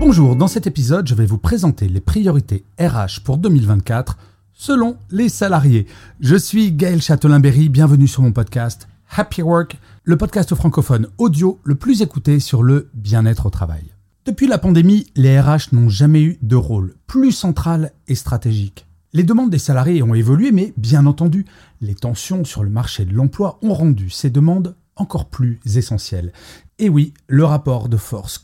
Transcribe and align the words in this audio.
Bonjour, 0.00 0.34
dans 0.34 0.48
cet 0.48 0.66
épisode, 0.66 1.06
je 1.06 1.14
vais 1.14 1.26
vous 1.26 1.36
présenter 1.36 1.86
les 1.86 2.00
priorités 2.00 2.64
RH 2.80 3.22
pour 3.22 3.36
2024 3.36 4.16
selon 4.54 4.96
les 5.10 5.28
salariés. 5.28 5.86
Je 6.20 6.36
suis 6.36 6.72
Gaël 6.72 7.02
Châtelain-Berry, 7.02 7.68
bienvenue 7.68 8.08
sur 8.08 8.22
mon 8.22 8.32
podcast 8.32 8.88
Happy 9.14 9.42
Work, 9.42 9.78
le 10.04 10.16
podcast 10.16 10.54
francophone 10.54 11.08
audio 11.18 11.60
le 11.64 11.74
plus 11.74 12.00
écouté 12.00 12.40
sur 12.40 12.62
le 12.62 12.88
bien-être 12.94 13.44
au 13.44 13.50
travail. 13.50 13.92
Depuis 14.24 14.46
la 14.46 14.56
pandémie, 14.56 15.06
les 15.16 15.38
RH 15.38 15.72
n'ont 15.72 15.90
jamais 15.90 16.22
eu 16.22 16.38
de 16.40 16.56
rôle 16.56 16.94
plus 17.06 17.32
central 17.32 17.92
et 18.08 18.14
stratégique. 18.14 18.86
Les 19.12 19.22
demandes 19.22 19.50
des 19.50 19.58
salariés 19.58 20.02
ont 20.02 20.14
évolué, 20.14 20.50
mais 20.50 20.72
bien 20.78 21.04
entendu, 21.04 21.44
les 21.82 21.94
tensions 21.94 22.44
sur 22.44 22.64
le 22.64 22.70
marché 22.70 23.04
de 23.04 23.12
l'emploi 23.12 23.58
ont 23.60 23.74
rendu 23.74 24.08
ces 24.08 24.30
demandes 24.30 24.76
encore 24.96 25.26
plus 25.26 25.60
essentielles. 25.76 26.32
Et 26.78 26.88
oui, 26.88 27.12
le 27.26 27.44
rapport 27.44 27.90
de 27.90 27.98
force 27.98 28.38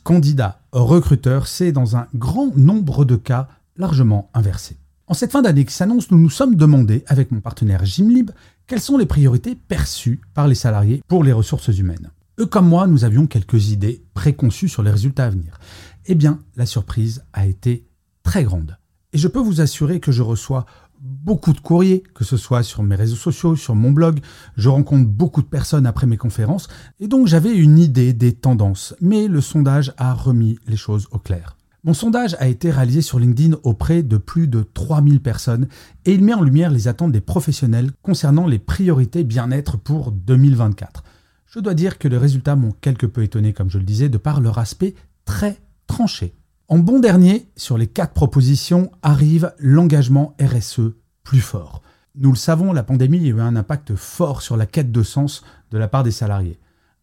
candidat-recruteur 0.77 1.47
s'est 1.47 1.73
dans 1.73 1.97
un 1.97 2.07
grand 2.15 2.55
nombre 2.55 3.05
de 3.05 3.17
cas 3.17 3.49
largement 3.77 4.31
inversé. 4.35 4.77
En 5.07 5.15
cette 5.15 5.33
fin 5.33 5.41
d'année 5.41 5.65
qui 5.65 5.73
s'annonce, 5.73 6.11
nous 6.11 6.19
nous 6.19 6.31
sommes 6.31 6.55
demandé, 6.55 7.05
avec 7.07 7.31
mon 7.31 7.41
partenaire 7.41 7.85
Jimlib, 7.85 8.31
quelles 8.67 8.81
sont 8.81 8.99
les 8.99 9.07
priorités 9.07 9.55
perçues 9.55 10.21
par 10.35 10.49
les 10.49 10.55
salariés 10.55 11.03
pour 11.09 11.25
les 11.25 11.33
ressources 11.33 11.69
humaines. 11.69 12.11
Eux 12.39 12.47
comme 12.47 12.69
moi, 12.69 12.87
nous 12.87 13.05
avions 13.05 13.27
quelques 13.27 13.71
idées 13.71 14.05
préconçues 14.13 14.69
sur 14.69 14.83
les 14.83 14.91
résultats 14.91 15.27
à 15.27 15.31
venir. 15.31 15.59
Eh 16.07 16.15
bien, 16.15 16.41
la 16.57 16.67
surprise 16.67 17.25
a 17.33 17.47
été 17.47 17.87
très 18.23 18.45
grande. 18.45 18.77
Et 19.13 19.19
je 19.19 19.29
peux 19.29 19.41
vous 19.41 19.63
assurer 19.63 20.01
que 20.01 20.13
je 20.13 20.23
reçois 20.23 20.67
beaucoup 21.01 21.53
de 21.53 21.61
courriers, 21.61 22.03
que 22.15 22.25
ce 22.25 22.37
soit 22.37 22.63
sur 22.63 22.83
mes 22.83 22.97
réseaux 22.97 23.17
sociaux, 23.17 23.57
sur 23.57 23.75
mon 23.75 23.91
blog. 23.91 24.21
Je 24.57 24.69
rencontre 24.69 25.09
beaucoup 25.09 25.43
de 25.43 25.47
personnes 25.47 25.87
après 25.87 26.07
mes 26.07 26.17
conférences. 26.17 26.69
Et 27.01 27.09
donc 27.09 27.27
j'avais 27.27 27.55
une 27.55 27.79
idée 27.79 28.13
des 28.13 28.33
tendances. 28.33 28.95
Mais 29.01 29.29
le 29.29 29.41
sondage 29.41 29.93
a 29.97 30.15
remis 30.15 30.59
les 30.67 30.77
choses 30.77 31.09
au 31.11 31.19
clair. 31.19 31.57
Mon 31.85 31.95
sondage 31.95 32.35
a 32.41 32.49
été 32.49 32.73
réalisé 32.73 33.01
sur 33.01 33.21
LinkedIn 33.21 33.59
auprès 33.63 34.03
de 34.03 34.17
plus 34.17 34.49
de 34.49 34.65
3000 34.75 35.21
personnes 35.21 35.69
et 36.05 36.15
il 36.15 36.25
met 36.25 36.35
en 36.35 36.43
lumière 36.43 36.71
les 36.71 36.89
attentes 36.89 37.13
des 37.13 37.21
professionnels 37.21 37.93
concernant 38.03 38.49
les 38.49 38.59
priorités 38.59 39.23
bien-être 39.23 39.77
pour 39.77 40.11
2024. 40.11 41.05
Je 41.47 41.61
dois 41.61 41.75
dire 41.75 41.99
que 41.99 42.09
les 42.09 42.19
résultats 42.19 42.57
m'ont 42.57 42.75
quelque 42.81 43.07
peu 43.07 43.23
étonné, 43.23 43.53
comme 43.53 43.71
je 43.71 43.79
le 43.79 43.85
disais, 43.85 44.09
de 44.09 44.19
par 44.19 44.41
leur 44.41 44.59
aspect 44.59 44.95
très 45.25 45.61
tranché. 45.87 46.35
En 46.69 46.79
bon 46.79 46.99
dernier, 46.99 47.49
sur 47.55 47.79
les 47.79 47.87
quatre 47.87 48.13
propositions, 48.13 48.91
arrive 49.01 49.55
l'engagement 49.61 50.35
RSE 50.41 50.95
plus 51.23 51.41
fort. 51.41 51.81
Nous 52.17 52.31
le 52.31 52.37
savons, 52.37 52.73
la 52.73 52.83
pandémie 52.83 53.21
a 53.21 53.29
eu 53.29 53.41
un 53.41 53.55
impact 53.55 53.95
fort 53.95 54.43
sur 54.43 54.57
la 54.57 54.67
quête 54.67 54.91
de 54.91 55.05
sens 55.05 55.45
de 55.71 55.79
la 55.79 55.87
part 55.87 56.03
des 56.03 56.11
salariés. 56.11 56.59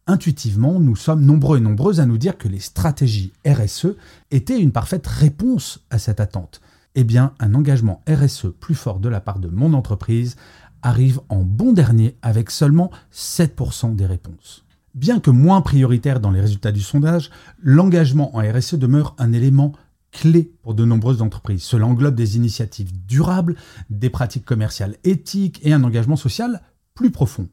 Intuitivement, 0.06 0.78
nous 0.80 0.96
sommes 0.96 1.24
nombreux 1.24 1.56
et 1.56 1.62
nombreuses 1.62 1.98
à 1.98 2.04
nous 2.04 2.18
dire 2.18 2.36
que 2.36 2.46
les 2.46 2.60
stratégies 2.60 3.32
RSE 3.46 3.96
étaient 4.30 4.60
une 4.60 4.72
parfaite 4.72 5.06
réponse 5.06 5.80
à 5.88 5.98
cette 5.98 6.20
attente. 6.20 6.60
Eh 6.94 7.04
bien, 7.04 7.32
un 7.40 7.54
engagement 7.54 8.02
RSE 8.06 8.48
plus 8.60 8.74
fort 8.74 9.00
de 9.00 9.08
la 9.08 9.22
part 9.22 9.38
de 9.38 9.48
mon 9.48 9.72
entreprise 9.72 10.36
arrive 10.82 11.20
en 11.30 11.40
bon 11.40 11.72
dernier 11.72 12.18
avec 12.20 12.50
seulement 12.50 12.90
7% 13.14 13.96
des 13.96 14.04
réponses. 14.04 14.63
Bien 14.94 15.18
que 15.18 15.30
moins 15.30 15.60
prioritaire 15.60 16.20
dans 16.20 16.30
les 16.30 16.40
résultats 16.40 16.70
du 16.70 16.80
sondage, 16.80 17.30
l'engagement 17.60 18.36
en 18.36 18.40
RSE 18.40 18.74
demeure 18.74 19.16
un 19.18 19.32
élément 19.32 19.72
clé 20.12 20.52
pour 20.62 20.74
de 20.74 20.84
nombreuses 20.84 21.20
entreprises. 21.20 21.64
Cela 21.64 21.86
englobe 21.86 22.14
des 22.14 22.36
initiatives 22.36 22.92
durables, 23.04 23.56
des 23.90 24.08
pratiques 24.08 24.44
commerciales 24.44 24.96
éthiques 25.02 25.60
et 25.64 25.72
un 25.72 25.82
engagement 25.82 26.14
social 26.14 26.62
plus 26.94 27.10
profond. 27.10 27.48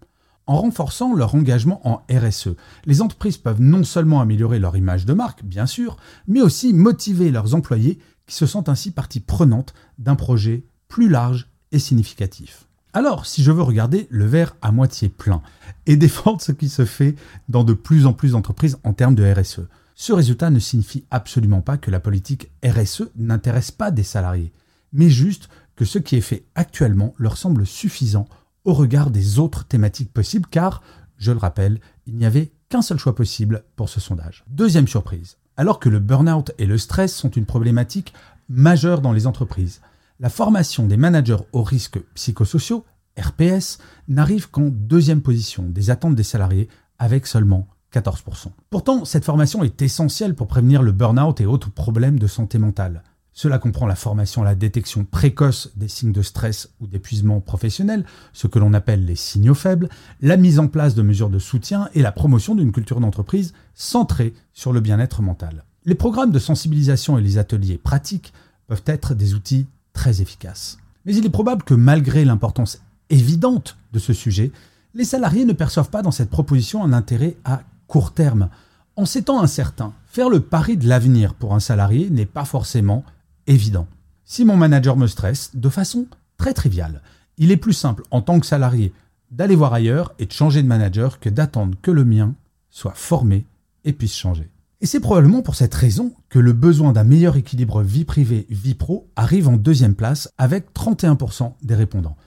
En 0.45 0.57
renforçant 0.57 1.15
leur 1.15 1.33
engagement 1.33 1.81
en 1.87 2.03
RSE, 2.15 2.49
les 2.85 3.01
entreprises 3.01 3.37
peuvent 3.37 3.61
non 3.61 3.83
seulement 3.83 4.21
améliorer 4.21 4.59
leur 4.59 4.77
image 4.77 5.07
de 5.07 5.13
marque, 5.13 5.43
bien 5.43 5.65
sûr, 5.65 5.97
mais 6.27 6.41
aussi 6.41 6.73
motiver 6.73 7.31
leurs 7.31 7.55
employés 7.55 7.97
qui 8.27 8.35
se 8.35 8.45
sentent 8.45 8.69
ainsi 8.69 8.91
partie 8.91 9.19
prenante 9.19 9.73
d'un 9.97 10.15
projet 10.15 10.65
plus 10.87 11.09
large 11.09 11.49
et 11.71 11.79
significatif. 11.79 12.67
Alors, 12.93 13.25
si 13.25 13.41
je 13.41 13.51
veux 13.51 13.61
regarder 13.61 14.07
le 14.09 14.25
verre 14.25 14.55
à 14.61 14.71
moitié 14.71 15.07
plein 15.07 15.41
et 15.85 15.95
défendre 15.97 16.41
ce 16.41 16.51
qui 16.51 16.69
se 16.69 16.85
fait 16.85 17.15
dans 17.47 17.63
de 17.63 17.73
plus 17.73 18.05
en 18.05 18.13
plus 18.13 18.33
d'entreprises 18.33 18.77
en 18.83 18.93
termes 18.93 19.15
de 19.15 19.23
RSE, 19.23 19.61
ce 19.95 20.13
résultat 20.13 20.49
ne 20.49 20.59
signifie 20.59 21.05
absolument 21.11 21.61
pas 21.61 21.77
que 21.77 21.91
la 21.91 21.99
politique 21.99 22.51
RSE 22.65 23.03
n'intéresse 23.15 23.71
pas 23.71 23.91
des 23.91 24.03
salariés, 24.03 24.51
mais 24.93 25.09
juste 25.09 25.49
que 25.75 25.85
ce 25.85 25.99
qui 25.99 26.15
est 26.15 26.21
fait 26.21 26.43
actuellement 26.55 27.13
leur 27.17 27.37
semble 27.37 27.65
suffisant 27.65 28.27
au 28.65 28.73
regard 28.73 29.09
des 29.09 29.39
autres 29.39 29.65
thématiques 29.65 30.13
possibles, 30.13 30.49
car, 30.49 30.81
je 31.17 31.31
le 31.31 31.37
rappelle, 31.37 31.79
il 32.07 32.15
n'y 32.15 32.25
avait 32.25 32.51
qu'un 32.69 32.81
seul 32.81 32.97
choix 32.97 33.15
possible 33.15 33.63
pour 33.75 33.89
ce 33.89 33.99
sondage. 33.99 34.43
Deuxième 34.49 34.87
surprise, 34.87 35.37
alors 35.55 35.79
que 35.79 35.89
le 35.89 35.99
burn-out 35.99 36.51
et 36.57 36.65
le 36.65 36.77
stress 36.77 37.15
sont 37.15 37.29
une 37.29 37.45
problématique 37.45 38.13
majeure 38.49 39.01
dans 39.01 39.13
les 39.13 39.27
entreprises, 39.27 39.81
la 40.21 40.29
formation 40.29 40.85
des 40.85 40.97
managers 40.97 41.43
aux 41.51 41.63
risques 41.63 41.99
psychosociaux, 42.13 42.85
RPS, 43.19 43.79
n'arrive 44.07 44.51
qu'en 44.51 44.69
deuxième 44.69 45.21
position 45.21 45.63
des 45.67 45.89
attentes 45.89 46.15
des 46.15 46.23
salariés 46.23 46.69
avec 46.99 47.25
seulement 47.25 47.67
14%. 47.91 48.51
Pourtant, 48.69 49.03
cette 49.03 49.25
formation 49.25 49.63
est 49.63 49.81
essentielle 49.81 50.35
pour 50.35 50.47
prévenir 50.47 50.83
le 50.83 50.91
burn-out 50.91 51.41
et 51.41 51.47
autres 51.47 51.71
problèmes 51.71 52.19
de 52.19 52.27
santé 52.27 52.59
mentale. 52.59 53.01
Cela 53.33 53.57
comprend 53.57 53.87
la 53.87 53.95
formation 53.95 54.43
à 54.43 54.45
la 54.45 54.55
détection 54.55 55.05
précoce 55.05 55.71
des 55.75 55.87
signes 55.87 56.11
de 56.11 56.21
stress 56.21 56.69
ou 56.79 56.87
d'épuisement 56.87 57.41
professionnel, 57.41 58.05
ce 58.31 58.45
que 58.45 58.59
l'on 58.59 58.73
appelle 58.73 59.05
les 59.05 59.15
signaux 59.15 59.55
faibles, 59.55 59.89
la 60.21 60.37
mise 60.37 60.59
en 60.59 60.67
place 60.67 60.93
de 60.93 61.01
mesures 61.01 61.31
de 61.31 61.39
soutien 61.39 61.89
et 61.95 62.03
la 62.03 62.11
promotion 62.11 62.53
d'une 62.53 62.71
culture 62.71 62.99
d'entreprise 62.99 63.53
centrée 63.73 64.35
sur 64.53 64.71
le 64.71 64.81
bien-être 64.81 65.23
mental. 65.23 65.63
Les 65.85 65.95
programmes 65.95 66.31
de 66.31 66.39
sensibilisation 66.39 67.17
et 67.17 67.21
les 67.21 67.39
ateliers 67.39 67.79
pratiques 67.79 68.33
peuvent 68.67 68.83
être 68.85 69.15
des 69.15 69.33
outils 69.33 69.65
très 69.93 70.21
efficace. 70.21 70.77
Mais 71.05 71.15
il 71.15 71.25
est 71.25 71.29
probable 71.29 71.63
que 71.63 71.73
malgré 71.73 72.25
l'importance 72.25 72.81
évidente 73.09 73.77
de 73.93 73.99
ce 73.99 74.13
sujet, 74.13 74.51
les 74.93 75.05
salariés 75.05 75.45
ne 75.45 75.53
perçoivent 75.53 75.89
pas 75.89 76.01
dans 76.01 76.11
cette 76.11 76.29
proposition 76.29 76.83
un 76.83 76.93
intérêt 76.93 77.37
à 77.43 77.63
court 77.87 78.13
terme. 78.13 78.49
En 78.95 79.05
ces 79.05 79.23
temps 79.23 79.41
incertains, 79.41 79.93
faire 80.07 80.29
le 80.29 80.41
pari 80.41 80.77
de 80.77 80.87
l'avenir 80.87 81.33
pour 81.33 81.53
un 81.53 81.59
salarié 81.59 82.09
n'est 82.09 82.25
pas 82.25 82.45
forcément 82.45 83.03
évident. 83.47 83.87
Si 84.25 84.45
mon 84.45 84.57
manager 84.57 84.97
me 84.97 85.07
stresse, 85.07 85.51
de 85.55 85.69
façon 85.69 86.07
très 86.37 86.53
triviale, 86.53 87.01
il 87.37 87.51
est 87.51 87.57
plus 87.57 87.73
simple 87.73 88.03
en 88.11 88.21
tant 88.21 88.39
que 88.39 88.45
salarié 88.45 88.93
d'aller 89.31 89.55
voir 89.55 89.73
ailleurs 89.73 90.13
et 90.19 90.25
de 90.25 90.31
changer 90.31 90.61
de 90.61 90.67
manager 90.67 91.19
que 91.19 91.29
d'attendre 91.29 91.77
que 91.81 91.91
le 91.91 92.05
mien 92.05 92.35
soit 92.69 92.93
formé 92.93 93.45
et 93.85 93.93
puisse 93.93 94.15
changer. 94.15 94.49
Et 94.83 94.87
c'est 94.87 94.99
probablement 94.99 95.43
pour 95.43 95.53
cette 95.53 95.75
raison 95.75 96.11
que 96.29 96.39
le 96.39 96.53
besoin 96.53 96.91
d'un 96.91 97.03
meilleur 97.03 97.35
équilibre 97.37 97.83
vie 97.83 98.03
privée-vie 98.03 98.73
pro 98.73 99.11
arrive 99.15 99.47
en 99.47 99.55
deuxième 99.55 99.93
place 99.93 100.33
avec 100.39 100.73
31% 100.73 101.53
des 101.61 101.75
répondants. 101.75 102.17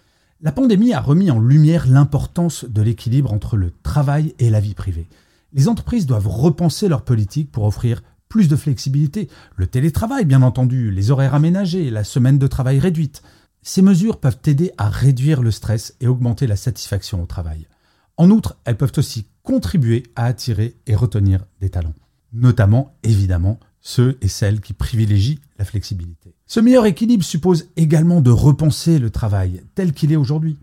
La 0.41 0.53
pandémie 0.53 0.93
a 0.93 1.01
remis 1.01 1.33
en 1.33 1.41
lumière 1.41 1.89
l'importance 1.89 2.65
de 2.65 2.81
l'équilibre 2.81 3.33
entre 3.33 3.57
le 3.57 3.73
travail 3.83 4.37
et 4.39 4.51
la 4.51 4.61
vie 4.61 4.75
privée. 4.75 5.09
Les 5.53 5.67
entreprises 5.67 6.07
doivent 6.07 6.29
repenser 6.29 6.87
leur 6.87 7.03
politique 7.03 7.51
pour 7.51 7.65
offrir 7.65 8.05
plus 8.29 8.47
de 8.47 8.55
flexibilité, 8.55 9.29
le 9.57 9.67
télétravail 9.67 10.25
bien 10.25 10.43
entendu, 10.43 10.93
les 10.93 11.11
horaires 11.11 11.35
aménagés, 11.35 11.91
la 11.91 12.05
semaine 12.05 12.39
de 12.39 12.47
travail 12.47 12.79
réduite. 12.79 13.23
Ces 13.63 13.83
mesures 13.83 14.21
peuvent 14.21 14.39
aider 14.47 14.71
à 14.79 14.89
réduire 14.89 15.43
le 15.43 15.51
stress 15.51 15.97
et 16.01 16.07
augmenter 16.07 16.47
la 16.47 16.57
satisfaction 16.57 17.21
au 17.21 17.27
travail. 17.27 17.67
En 18.17 18.31
outre, 18.31 18.59
elles 18.65 18.77
peuvent 18.77 18.93
aussi 18.97 19.27
contribuer 19.43 20.05
à 20.15 20.27
attirer 20.27 20.77
et 20.87 20.95
retenir 20.95 21.45
des 21.61 21.71
talents 21.71 21.95
notamment 22.35 22.95
évidemment 23.03 23.59
ceux 23.81 24.19
et 24.21 24.29
celles 24.29 24.61
qui 24.61 24.73
privilégient 24.73 25.41
la 25.59 25.65
flexibilité. 25.65 26.35
Ce 26.47 26.61
meilleur 26.61 26.87
équilibre 26.87 27.25
suppose 27.25 27.69
également 27.77 28.21
de 28.21 28.31
repenser 28.31 28.99
le 28.99 29.11
travail 29.11 29.63
tel 29.75 29.93
qu'il 29.93 30.13
est 30.13 30.17
aujourd'hui. 30.17 30.59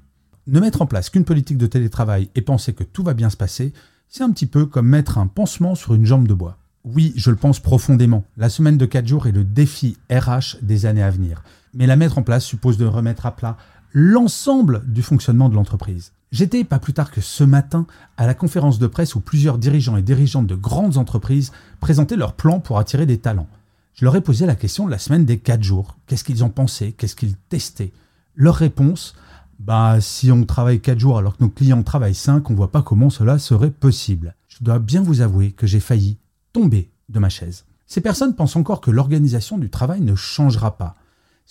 Ne 0.47 0.59
mettre 0.59 0.81
en 0.81 0.87
place 0.87 1.09
qu'une 1.09 1.23
politique 1.23 1.57
de 1.57 1.67
télétravail 1.67 2.29
et 2.35 2.41
penser 2.41 2.73
que 2.73 2.83
tout 2.83 3.03
va 3.03 3.13
bien 3.13 3.29
se 3.29 3.37
passer, 3.37 3.73
c'est 4.09 4.23
un 4.23 4.31
petit 4.31 4.47
peu 4.47 4.65
comme 4.65 4.87
mettre 4.87 5.17
un 5.17 5.27
pansement 5.27 5.75
sur 5.75 5.93
une 5.93 6.05
jambe 6.05 6.27
de 6.27 6.33
bois. 6.33 6.57
Oui, 6.83 7.13
je 7.15 7.29
le 7.29 7.35
pense 7.35 7.59
profondément. 7.59 8.25
La 8.37 8.49
semaine 8.49 8.77
de 8.77 8.85
4 8.85 9.07
jours 9.07 9.27
est 9.27 9.31
le 9.31 9.43
défi 9.43 9.97
RH 10.11 10.57
des 10.63 10.87
années 10.87 11.03
à 11.03 11.11
venir. 11.11 11.43
Mais 11.73 11.87
la 11.87 11.95
mettre 11.95 12.17
en 12.17 12.23
place 12.23 12.45
suppose 12.45 12.77
de 12.77 12.85
remettre 12.85 13.25
à 13.25 13.35
plat 13.35 13.57
l'ensemble 13.93 14.83
du 14.85 15.01
fonctionnement 15.01 15.49
de 15.49 15.55
l'entreprise. 15.55 16.13
J'étais 16.31 16.63
pas 16.63 16.79
plus 16.79 16.93
tard 16.93 17.11
que 17.11 17.19
ce 17.19 17.43
matin 17.43 17.85
à 18.15 18.25
la 18.25 18.33
conférence 18.33 18.79
de 18.79 18.87
presse 18.87 19.15
où 19.15 19.19
plusieurs 19.19 19.57
dirigeants 19.57 19.97
et 19.97 20.01
dirigeantes 20.01 20.47
de 20.47 20.55
grandes 20.55 20.97
entreprises 20.97 21.51
présentaient 21.81 22.15
leurs 22.15 22.33
plans 22.33 22.61
pour 22.61 22.79
attirer 22.79 23.05
des 23.05 23.17
talents. 23.17 23.49
Je 23.93 24.05
leur 24.05 24.15
ai 24.15 24.21
posé 24.21 24.45
la 24.45 24.55
question 24.55 24.85
de 24.85 24.91
la 24.91 24.97
semaine 24.97 25.25
des 25.25 25.39
4 25.39 25.61
jours. 25.61 25.97
Qu'est-ce 26.07 26.23
qu'ils 26.23 26.43
ont 26.45 26.49
pensé 26.49 26.93
Qu'est-ce 26.93 27.17
qu'ils 27.17 27.35
testaient? 27.49 27.91
Leur 28.35 28.55
réponse 28.55 29.13
Bah, 29.59 29.99
si 29.99 30.31
on 30.31 30.45
travaille 30.45 30.79
4 30.79 30.99
jours 30.99 31.17
alors 31.17 31.35
que 31.35 31.43
nos 31.43 31.49
clients 31.49 31.83
travaillent 31.83 32.15
5, 32.15 32.49
on 32.49 32.55
voit 32.55 32.71
pas 32.71 32.81
comment 32.81 33.09
cela 33.09 33.37
serait 33.37 33.69
possible. 33.69 34.35
Je 34.47 34.63
dois 34.63 34.79
bien 34.79 35.01
vous 35.01 35.19
avouer 35.19 35.51
que 35.51 35.67
j'ai 35.67 35.81
failli 35.81 36.17
tomber 36.53 36.89
de 37.09 37.19
ma 37.19 37.29
chaise. 37.29 37.65
Ces 37.87 37.99
personnes 37.99 38.35
pensent 38.35 38.55
encore 38.55 38.79
que 38.79 38.91
l'organisation 38.91 39.57
du 39.57 39.69
travail 39.69 39.99
ne 39.99 40.15
changera 40.15 40.77
pas. 40.77 40.95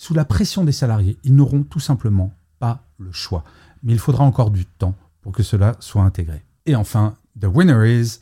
Sous 0.01 0.15
la 0.15 0.25
pression 0.25 0.63
des 0.63 0.71
salariés, 0.71 1.19
ils 1.23 1.35
n'auront 1.35 1.61
tout 1.61 1.79
simplement 1.79 2.33
pas 2.57 2.87
le 2.97 3.11
choix 3.11 3.43
mais 3.83 3.93
il 3.93 3.99
faudra 3.99 4.23
encore 4.23 4.49
du 4.49 4.65
temps 4.65 4.95
pour 5.21 5.31
que 5.31 5.43
cela 5.43 5.75
soit 5.79 6.01
intégré. 6.01 6.43
Et 6.65 6.75
enfin, 6.75 7.15
The 7.39 7.45
Winner 7.45 7.99
is 7.99 8.19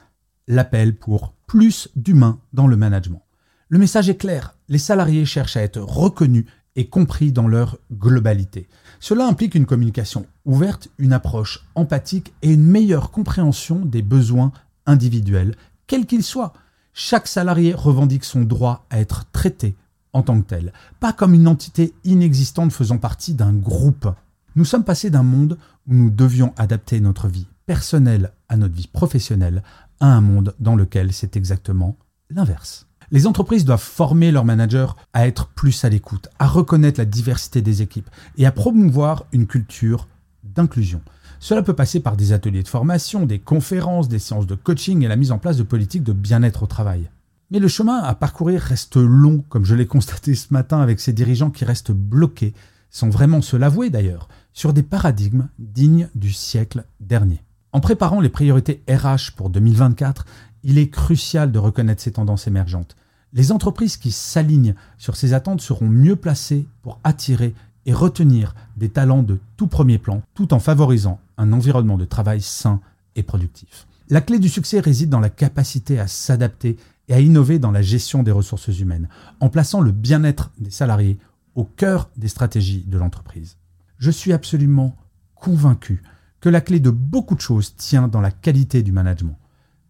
l'appel 0.48 0.94
pour 0.94 1.34
plus 1.48 1.90
d'humains 1.96 2.40
dans 2.54 2.68
le 2.68 2.76
management. 2.78 3.24
Le 3.70 3.80
message 3.80 4.10
est 4.10 4.18
clair, 4.18 4.56
les 4.68 4.78
salariés 4.78 5.26
cherchent 5.26 5.56
à 5.58 5.62
être 5.62 5.80
reconnus 5.80 6.46
et 6.76 6.90
compris 6.90 7.32
dans 7.32 7.48
leur 7.48 7.78
globalité. 7.92 8.68
Cela 9.00 9.26
implique 9.26 9.56
une 9.56 9.66
communication 9.66 10.26
ouverte, 10.46 10.90
une 10.98 11.14
approche 11.14 11.66
empathique 11.76 12.34
et 12.42 12.52
une 12.52 12.66
meilleure 12.66 13.12
compréhension 13.12 13.86
des 13.86 14.02
besoins 14.02 14.52
individuels, 14.86 15.56
quels 15.88 16.06
qu'ils 16.06 16.24
soient. 16.24 16.54
Chaque 16.94 17.28
salarié 17.28 17.74
revendique 17.74 18.24
son 18.26 18.42
droit 18.42 18.86
à 18.90 19.00
être 19.00 19.26
traité 19.32 19.76
en 20.14 20.24
tant 20.24 20.42
que 20.42 20.48
tel, 20.48 20.74
pas 21.00 21.14
comme 21.14 21.34
une 21.34 21.48
entité 21.48 21.94
inexistante 22.04 22.72
faisant 22.72 22.98
partie 22.98 23.34
d'un 23.34 23.54
groupe 23.54 24.08
nous 24.56 24.66
sommes 24.66 24.84
passés 24.84 25.10
d'un 25.10 25.24
monde 25.24 25.58
où 25.88 25.94
nous 25.94 26.10
devions 26.10 26.54
adapter 26.58 27.00
notre 27.00 27.28
vie 27.28 27.48
personnelle 27.66 28.32
à 28.50 28.58
notre 28.58 28.74
vie 28.74 28.90
professionnelle 28.92 29.64
à 30.00 30.08
un 30.08 30.22
monde 30.22 30.56
dans 30.60 30.76
lequel 30.76 31.14
c'est 31.14 31.38
exactement 31.38 31.98
l'inverse. 32.30 32.88
Les 33.12 33.28
entreprises 33.28 33.66
doivent 33.66 33.80
former 33.80 34.32
leurs 34.32 34.46
managers 34.46 34.88
à 35.14 35.28
être 35.28 35.48
plus 35.48 35.86
à 35.86 35.90
l'écoute, 35.90 36.30
à 36.40 36.48
reconnaître 36.48 37.00
la 37.00 37.06
diversité 37.06 37.62
des 37.62 37.82
équipes 37.82 38.10
et 38.38 38.46
à 38.46 38.52
promouvoir 38.52 39.26
une 39.32 39.48
culture 39.48 40.08
d'inclusion. 40.44 41.02
Cela 41.40 41.64
peut 41.64 41.74
passer 41.74 42.00
par 42.00 42.18
des 42.18 42.34
ateliers 42.34 42.64
de 42.64 42.68
formation, 42.68 43.26
des 43.26 43.40
conférences, 43.40 44.10
des 44.10 44.20
séances 44.20 44.48
de 44.48 44.56
coaching 44.56 45.04
et 45.04 45.08
la 45.08 45.16
mise 45.16 45.32
en 45.32 45.38
place 45.38 45.58
de 45.58 45.64
politiques 45.64 46.04
de 46.04 46.14
bien-être 46.14 46.64
au 46.64 46.68
travail. 46.68 47.10
Mais 47.52 47.60
le 47.60 47.68
chemin 47.68 47.98
à 47.98 48.14
parcourir 48.14 48.62
reste 48.62 48.98
long, 48.98 49.44
comme 49.50 49.66
je 49.66 49.74
l'ai 49.74 49.88
constaté 49.88 50.36
ce 50.36 50.54
matin 50.54 50.82
avec 50.82 51.00
ces 51.00 51.14
dirigeants 51.14 51.50
qui 51.50 51.66
restent 51.66 51.92
bloqués, 51.92 52.54
sans 52.92 53.10
vraiment 53.10 53.42
se 53.42 53.58
l'avouer 53.58 53.90
d'ailleurs, 53.90 54.30
sur 54.54 54.72
des 54.72 54.84
paradigmes 54.84 55.48
dignes 55.58 56.10
du 56.14 56.32
siècle 56.32 56.86
dernier. 57.00 57.42
En 57.72 57.80
préparant 57.80 58.20
les 58.20 58.30
priorités 58.30 58.84
RH 58.88 59.36
pour 59.36 59.50
2024, 59.50 60.26
il 60.64 60.78
est 60.78 60.90
crucial 60.90 61.52
de 61.52 61.60
reconnaître 61.60 62.02
ces 62.02 62.12
tendances 62.12 62.48
émergentes. 62.48 62.96
Les 63.34 63.52
entreprises 63.52 63.98
qui 63.98 64.12
s'alignent 64.12 64.76
sur 64.98 65.16
ces 65.16 65.34
attentes 65.34 65.62
seront 65.62 65.88
mieux 65.88 66.16
placées 66.16 66.68
pour 66.82 67.00
attirer 67.04 67.56
et 67.86 67.94
retenir 67.94 68.54
des 68.78 68.90
talents 68.90 69.24
de 69.24 69.40
tout 69.58 69.68
premier 69.68 69.98
plan, 69.98 70.22
tout 70.36 70.54
en 70.54 70.60
favorisant 70.60 71.20
un 71.38 71.52
environnement 71.52 71.98
de 71.98 72.06
travail 72.06 72.42
sain 72.42 72.80
et 73.16 73.24
productif. 73.24 73.88
La 74.10 74.22
clé 74.22 74.40
du 74.40 74.50
succès 74.50 74.80
réside 74.80 75.10
dans 75.10 75.20
la 75.20 75.30
capacité 75.30 76.00
à 76.00 76.08
s'adapter 76.08 76.78
et 77.10 77.14
à 77.14 77.20
innover 77.20 77.60
dans 77.60 77.72
la 77.72 77.82
gestion 77.82 78.24
des 78.24 78.32
ressources 78.32 78.80
humaines, 78.80 79.10
en 79.42 79.50
plaçant 79.50 79.82
le 79.82 79.92
bien-être 79.92 80.52
des 80.58 80.72
salariés 80.72 81.20
au 81.56 81.66
cœur 81.66 82.10
des 82.16 82.30
stratégies 82.30 82.86
de 82.86 82.98
l'entreprise 82.98 83.58
je 84.00 84.12
suis 84.12 84.34
absolument 84.34 84.96
convaincu 85.36 86.02
que 86.40 86.50
la 86.50 86.62
clé 86.62 86.80
de 86.80 86.90
beaucoup 86.90 87.36
de 87.36 87.42
choses 87.42 87.76
tient 87.76 88.08
dans 88.08 88.22
la 88.22 88.32
qualité 88.32 88.82
du 88.82 88.92
management. 88.92 89.38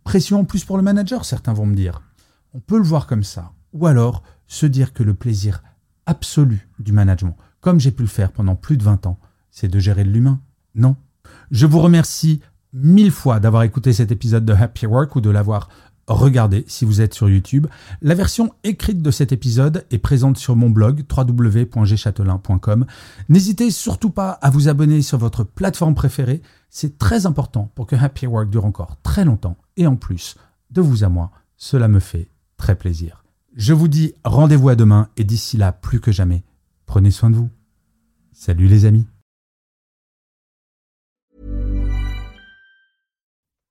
Pression 0.04 0.40
en 0.40 0.46
plus 0.46 0.66
pour 0.66 0.78
le 0.78 0.84
manager, 0.84 1.24
certains 1.24 1.54
vont 1.54 1.68
me 1.68 1.76
dire. 1.76 2.02
On 2.54 2.60
peut 2.60 2.78
le 2.78 2.84
voir 2.84 3.06
comme 3.06 3.24
ça. 3.24 3.54
Ou 3.74 3.86
alors 3.86 4.24
se 4.48 4.66
dire 4.66 4.94
que 4.94 5.04
le 5.04 5.14
plaisir 5.14 5.62
absolu 6.08 6.68
du 6.80 6.92
management, 6.92 7.38
comme 7.62 7.80
j'ai 7.80 7.92
pu 7.92 8.02
le 8.02 8.08
faire 8.08 8.32
pendant 8.32 8.56
plus 8.56 8.78
de 8.78 8.84
20 8.84 9.06
ans, 9.06 9.20
c'est 9.52 9.68
de 9.68 9.78
gérer 9.78 10.04
l'humain. 10.04 10.42
Non. 10.74 10.96
Je 11.52 11.68
vous 11.68 11.80
remercie 11.80 12.42
mille 12.74 13.12
fois 13.12 13.40
d'avoir 13.40 13.62
écouté 13.62 13.94
cet 13.94 14.12
épisode 14.12 14.46
de 14.46 14.54
Happy 14.54 14.88
Work 14.88 15.16
ou 15.16 15.22
de 15.22 15.30
l'avoir 15.30 15.70
regardez 16.10 16.66
si 16.68 16.86
vous 16.86 17.02
êtes 17.02 17.14
sur 17.14 17.30
YouTube. 17.30 17.68
La 18.02 18.16
version 18.16 18.52
écrite 18.64 19.02
de 19.02 19.12
cet 19.12 19.32
épisode 19.32 19.86
est 19.92 20.00
présente 20.00 20.38
sur 20.38 20.56
mon 20.56 20.70
blog 20.70 21.04
www.gchatelain.com. 21.16 22.86
N'hésitez 23.30 23.72
surtout 23.72 24.10
pas 24.10 24.32
à 24.32 24.50
vous 24.50 24.68
abonner 24.68 25.02
sur 25.02 25.18
votre 25.18 25.44
plateforme 25.44 25.96
préférée. 25.96 26.42
C'est 26.70 26.98
très 26.98 27.26
important 27.26 27.72
pour 27.76 27.88
que 27.88 27.96
Happy 27.96 28.28
Work 28.28 28.50
dure 28.50 28.66
encore 28.66 28.98
très 29.04 29.24
longtemps. 29.24 29.58
Et 29.78 29.88
en 29.88 29.96
plus, 29.96 30.36
de 30.72 30.82
vous 30.82 31.04
à 31.04 31.10
moi, 31.10 31.32
cela 31.58 31.88
me 31.88 32.00
fait 32.00 32.30
très 32.58 32.76
plaisir. 32.76 33.24
Je 33.56 33.74
vous 33.74 33.88
dis 33.88 34.14
rendez-vous 34.24 34.70
à 34.70 34.76
demain 34.76 35.10
et 35.18 35.24
d'ici 35.24 35.58
là, 35.58 35.72
plus 35.72 36.00
que 36.00 36.12
jamais, 36.12 36.44
prenez 36.86 37.12
soin 37.12 37.30
de 37.30 37.36
vous. 37.36 37.50
Salut 38.34 38.68
les 38.68 38.86
amis. 38.86 39.08